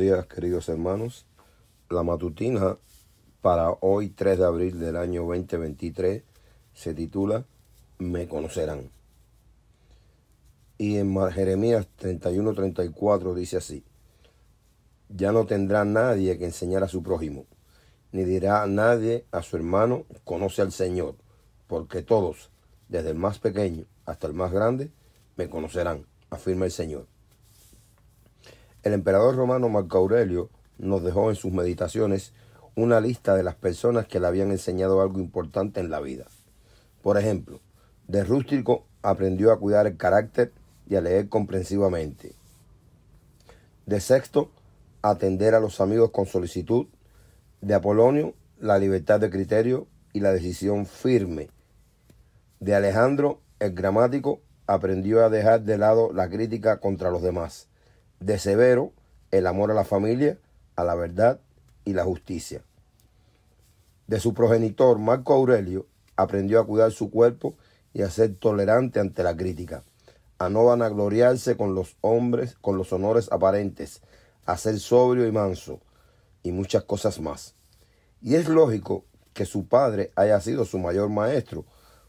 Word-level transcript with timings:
días, 0.00 0.26
queridos 0.26 0.68
hermanos. 0.70 1.26
La 1.90 2.02
matutina 2.02 2.78
para 3.42 3.70
hoy, 3.80 4.08
3 4.08 4.38
de 4.38 4.44
abril 4.46 4.80
del 4.80 4.96
año 4.96 5.26
2023, 5.26 6.22
se 6.72 6.94
titula 6.94 7.44
Me 7.98 8.26
conocerán. 8.26 8.90
Y 10.78 10.96
en 10.96 11.14
Jeremías 11.30 11.86
31-34 12.00 13.34
dice 13.34 13.58
así: 13.58 13.84
Ya 15.10 15.32
no 15.32 15.44
tendrá 15.44 15.84
nadie 15.84 16.38
que 16.38 16.46
enseñar 16.46 16.82
a 16.82 16.88
su 16.88 17.02
prójimo, 17.02 17.44
ni 18.10 18.24
dirá 18.24 18.66
nadie 18.66 19.26
a 19.30 19.42
su 19.42 19.56
hermano, 19.56 20.06
conoce 20.24 20.62
al 20.62 20.72
Señor, 20.72 21.16
porque 21.66 22.00
todos, 22.00 22.50
desde 22.88 23.10
el 23.10 23.16
más 23.16 23.38
pequeño 23.38 23.84
hasta 24.06 24.26
el 24.28 24.32
más 24.32 24.50
grande, 24.50 24.90
me 25.36 25.50
conocerán, 25.50 26.06
afirma 26.30 26.64
el 26.64 26.70
Señor. 26.70 27.06
El 28.82 28.94
emperador 28.94 29.36
romano 29.36 29.68
Marco 29.68 29.98
Aurelio 29.98 30.48
nos 30.78 31.02
dejó 31.02 31.28
en 31.28 31.36
sus 31.36 31.52
meditaciones 31.52 32.32
una 32.74 32.98
lista 33.02 33.34
de 33.34 33.42
las 33.42 33.54
personas 33.54 34.06
que 34.06 34.20
le 34.20 34.26
habían 34.26 34.50
enseñado 34.50 35.02
algo 35.02 35.18
importante 35.18 35.80
en 35.80 35.90
la 35.90 36.00
vida. 36.00 36.24
Por 37.02 37.18
ejemplo, 37.18 37.60
de 38.08 38.24
rústico 38.24 38.86
aprendió 39.02 39.52
a 39.52 39.58
cuidar 39.58 39.86
el 39.86 39.98
carácter 39.98 40.52
y 40.88 40.96
a 40.96 41.02
leer 41.02 41.28
comprensivamente. 41.28 42.32
De 43.84 44.00
sexto, 44.00 44.50
atender 45.02 45.54
a 45.54 45.60
los 45.60 45.82
amigos 45.82 46.10
con 46.10 46.24
solicitud. 46.24 46.86
De 47.60 47.74
Apolonio, 47.74 48.32
la 48.58 48.78
libertad 48.78 49.20
de 49.20 49.28
criterio 49.28 49.88
y 50.14 50.20
la 50.20 50.32
decisión 50.32 50.86
firme. 50.86 51.50
De 52.60 52.74
Alejandro, 52.74 53.42
el 53.58 53.74
gramático, 53.74 54.40
aprendió 54.66 55.22
a 55.22 55.28
dejar 55.28 55.64
de 55.64 55.76
lado 55.76 56.14
la 56.14 56.30
crítica 56.30 56.80
contra 56.80 57.10
los 57.10 57.20
demás 57.20 57.68
de 58.20 58.38
severo 58.38 58.92
el 59.30 59.46
amor 59.46 59.70
a 59.70 59.74
la 59.74 59.84
familia, 59.84 60.38
a 60.76 60.84
la 60.84 60.94
verdad 60.94 61.40
y 61.84 61.94
la 61.94 62.04
justicia. 62.04 62.62
De 64.06 64.20
su 64.20 64.34
progenitor 64.34 64.98
Marco 64.98 65.32
Aurelio 65.32 65.86
aprendió 66.16 66.60
a 66.60 66.66
cuidar 66.66 66.92
su 66.92 67.10
cuerpo 67.10 67.54
y 67.94 68.02
a 68.02 68.10
ser 68.10 68.34
tolerante 68.34 69.00
ante 69.00 69.22
la 69.22 69.36
crítica, 69.36 69.82
a 70.38 70.48
no 70.48 70.64
vanagloriarse 70.64 71.56
con 71.56 71.74
los 71.74 71.96
hombres, 72.02 72.56
con 72.60 72.76
los 72.76 72.92
honores 72.92 73.30
aparentes, 73.32 74.02
a 74.44 74.56
ser 74.56 74.78
sobrio 74.78 75.26
y 75.26 75.32
manso, 75.32 75.80
y 76.42 76.52
muchas 76.52 76.84
cosas 76.84 77.20
más. 77.20 77.54
Y 78.20 78.34
es 78.34 78.48
lógico 78.48 79.04
que 79.32 79.46
su 79.46 79.66
padre 79.66 80.12
haya 80.16 80.40
sido 80.40 80.64
su 80.64 80.78
mayor 80.78 81.08
maestro, 81.08 81.64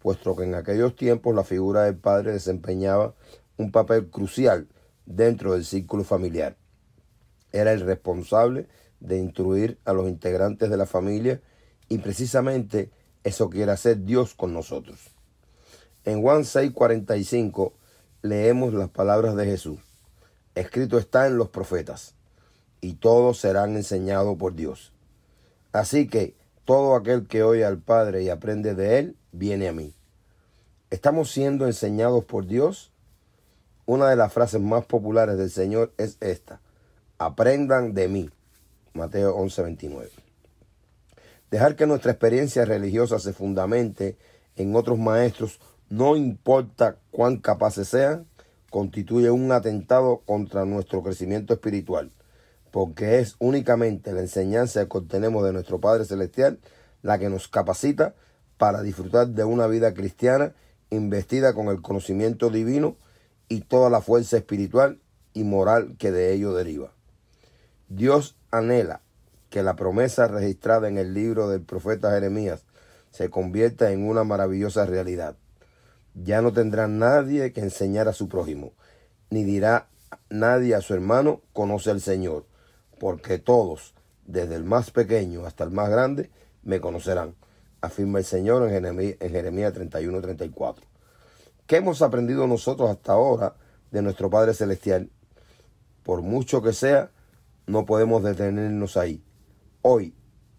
puesto 0.00 0.34
que 0.34 0.44
en 0.44 0.54
aquellos 0.54 0.96
tiempos 0.96 1.34
la 1.34 1.44
figura 1.44 1.84
del 1.84 1.96
padre 1.96 2.32
desempeñaba 2.32 3.14
un 3.56 3.70
papel 3.70 4.08
crucial 4.08 4.66
dentro 5.06 5.52
del 5.52 5.64
círculo 5.64 6.04
familiar. 6.04 6.56
Era 7.52 7.72
el 7.72 7.80
responsable 7.80 8.68
de 9.00 9.18
instruir 9.18 9.78
a 9.84 9.92
los 9.92 10.08
integrantes 10.08 10.70
de 10.70 10.76
la 10.76 10.86
familia 10.86 11.40
y 11.88 11.98
precisamente 11.98 12.90
eso 13.24 13.50
quiere 13.50 13.72
hacer 13.72 14.04
Dios 14.04 14.34
con 14.34 14.52
nosotros. 14.52 15.00
En 16.04 16.22
Juan 16.22 16.42
6:45 16.44 17.74
leemos 18.22 18.74
las 18.74 18.88
palabras 18.88 19.36
de 19.36 19.44
Jesús. 19.44 19.78
Escrito 20.54 20.98
está 20.98 21.26
en 21.26 21.38
los 21.38 21.48
profetas, 21.48 22.14
y 22.80 22.94
todos 22.94 23.38
serán 23.38 23.76
enseñados 23.76 24.36
por 24.36 24.54
Dios. 24.54 24.92
Así 25.72 26.08
que 26.08 26.36
todo 26.64 26.94
aquel 26.94 27.26
que 27.26 27.42
oye 27.42 27.64
al 27.64 27.78
Padre 27.78 28.22
y 28.22 28.28
aprende 28.28 28.74
de 28.74 28.98
Él, 28.98 29.16
viene 29.30 29.68
a 29.68 29.72
mí. 29.72 29.94
¿Estamos 30.90 31.30
siendo 31.30 31.66
enseñados 31.66 32.24
por 32.24 32.46
Dios? 32.46 32.91
Una 33.84 34.08
de 34.08 34.16
las 34.16 34.32
frases 34.32 34.60
más 34.60 34.84
populares 34.84 35.36
del 35.38 35.50
Señor 35.50 35.92
es 35.98 36.16
esta. 36.20 36.60
Aprendan 37.18 37.94
de 37.94 38.08
mí. 38.08 38.30
Mateo 38.94 39.36
11:29. 39.36 40.10
Dejar 41.50 41.76
que 41.76 41.86
nuestra 41.86 42.12
experiencia 42.12 42.64
religiosa 42.64 43.18
se 43.18 43.32
fundamente 43.32 44.16
en 44.56 44.76
otros 44.76 44.98
maestros, 44.98 45.60
no 45.90 46.16
importa 46.16 46.96
cuán 47.10 47.38
capaces 47.38 47.88
sean, 47.88 48.26
constituye 48.70 49.30
un 49.30 49.50
atentado 49.52 50.22
contra 50.24 50.64
nuestro 50.64 51.02
crecimiento 51.02 51.52
espiritual, 51.52 52.10
porque 52.70 53.18
es 53.18 53.36
únicamente 53.38 54.12
la 54.12 54.20
enseñanza 54.20 54.86
que 54.86 54.98
obtenemos 54.98 55.44
de 55.44 55.52
nuestro 55.52 55.80
Padre 55.80 56.04
Celestial 56.04 56.58
la 57.02 57.18
que 57.18 57.28
nos 57.28 57.48
capacita 57.48 58.14
para 58.56 58.80
disfrutar 58.80 59.28
de 59.28 59.44
una 59.44 59.66
vida 59.66 59.92
cristiana 59.92 60.54
investida 60.90 61.52
con 61.52 61.66
el 61.66 61.82
conocimiento 61.82 62.48
divino 62.48 62.96
y 63.52 63.60
toda 63.60 63.90
la 63.90 64.00
fuerza 64.00 64.38
espiritual 64.38 64.98
y 65.34 65.44
moral 65.44 65.96
que 65.98 66.10
de 66.10 66.32
ello 66.32 66.54
deriva. 66.54 66.94
Dios 67.90 68.38
anhela 68.50 69.02
que 69.50 69.62
la 69.62 69.76
promesa 69.76 70.26
registrada 70.26 70.88
en 70.88 70.96
el 70.96 71.12
libro 71.12 71.50
del 71.50 71.60
profeta 71.60 72.12
Jeremías 72.12 72.64
se 73.10 73.28
convierta 73.28 73.92
en 73.92 74.08
una 74.08 74.24
maravillosa 74.24 74.86
realidad. 74.86 75.36
Ya 76.14 76.40
no 76.40 76.54
tendrá 76.54 76.88
nadie 76.88 77.52
que 77.52 77.60
enseñar 77.60 78.08
a 78.08 78.14
su 78.14 78.26
prójimo, 78.26 78.72
ni 79.28 79.44
dirá 79.44 79.88
nadie 80.30 80.74
a 80.74 80.80
su 80.80 80.94
hermano, 80.94 81.42
conoce 81.52 81.90
al 81.90 82.00
Señor, 82.00 82.46
porque 82.98 83.38
todos, 83.38 83.92
desde 84.24 84.54
el 84.54 84.64
más 84.64 84.90
pequeño 84.90 85.44
hasta 85.44 85.64
el 85.64 85.72
más 85.72 85.90
grande, 85.90 86.30
me 86.62 86.80
conocerán, 86.80 87.34
afirma 87.82 88.18
el 88.18 88.24
Señor 88.24 88.62
en 88.62 88.70
Jeremías, 88.70 89.16
en 89.20 89.30
Jeremías 89.30 89.74
31-34. 89.74 90.91
¿Qué 91.72 91.78
hemos 91.78 92.02
aprendido 92.02 92.46
nosotros 92.46 92.90
hasta 92.90 93.12
ahora 93.12 93.56
de 93.90 94.02
nuestro 94.02 94.28
Padre 94.28 94.52
Celestial? 94.52 95.08
Por 96.02 96.20
mucho 96.20 96.60
que 96.60 96.74
sea, 96.74 97.12
no 97.66 97.86
podemos 97.86 98.22
detenernos 98.22 98.98
ahí. 98.98 99.24
Hoy 99.80 100.14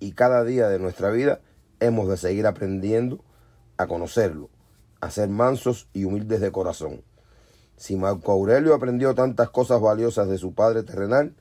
y 0.00 0.14
cada 0.14 0.42
día 0.42 0.66
de 0.66 0.80
nuestra 0.80 1.10
vida 1.10 1.42
hemos 1.78 2.08
de 2.08 2.16
seguir 2.16 2.44
aprendiendo 2.44 3.24
a 3.76 3.86
conocerlo, 3.86 4.50
a 5.00 5.12
ser 5.12 5.28
mansos 5.28 5.88
y 5.92 6.02
humildes 6.02 6.40
de 6.40 6.50
corazón. 6.50 7.04
Si 7.76 7.94
Marco 7.94 8.32
Aurelio 8.32 8.74
aprendió 8.74 9.14
tantas 9.14 9.50
cosas 9.50 9.80
valiosas 9.80 10.26
de 10.28 10.38
su 10.38 10.54
Padre 10.54 10.82
terrenal, 10.82 11.36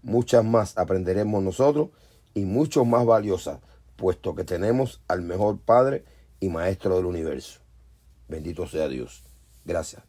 muchas 0.00 0.42
más 0.42 0.78
aprenderemos 0.78 1.42
nosotros 1.42 1.90
y 2.32 2.46
mucho 2.46 2.86
más 2.86 3.04
valiosas, 3.04 3.58
puesto 3.96 4.34
que 4.34 4.44
tenemos 4.44 5.02
al 5.06 5.20
mejor 5.20 5.58
Padre 5.58 6.06
y 6.40 6.48
Maestro 6.48 6.96
del 6.96 7.04
universo. 7.04 7.61
Bendito 8.32 8.66
sea 8.66 8.88
Dios. 8.88 9.22
Gracias. 9.62 10.02